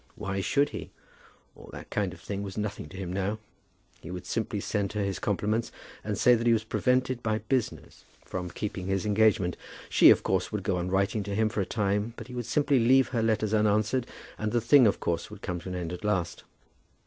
Why 0.15 0.41
should 0.41 0.69
he? 0.69 0.89
All 1.55 1.69
that 1.73 1.91
kind 1.91 2.11
of 2.11 2.19
thing 2.19 2.41
was 2.41 2.57
nothing 2.57 2.89
to 2.89 2.97
him 2.97 3.13
now. 3.13 3.37
He 3.99 4.09
would 4.09 4.25
simply 4.25 4.59
send 4.59 4.93
her 4.93 5.03
his 5.03 5.19
compliments 5.19 5.71
and 6.03 6.17
say 6.17 6.33
that 6.33 6.47
he 6.47 6.53
was 6.53 6.63
prevented 6.63 7.21
by 7.21 7.37
business 7.47 8.03
from 8.25 8.49
keeping 8.49 8.87
his 8.87 9.05
engagement. 9.05 9.57
She, 9.89 10.09
of 10.09 10.23
course, 10.23 10.51
would 10.51 10.63
go 10.63 10.77
on 10.77 10.89
writing 10.89 11.21
to 11.21 11.35
him 11.35 11.49
for 11.49 11.61
a 11.61 11.67
time, 11.67 12.15
but 12.17 12.25
he 12.25 12.33
would 12.33 12.47
simply 12.47 12.79
leave 12.79 13.09
her 13.09 13.21
letters 13.21 13.53
unanswered, 13.53 14.07
and 14.39 14.51
the 14.51 14.59
thing, 14.59 14.87
of 14.87 14.99
course, 14.99 15.29
would 15.29 15.43
come 15.43 15.59
to 15.59 15.69
an 15.69 15.75
end 15.75 15.93
at 15.93 16.03
last. 16.03 16.45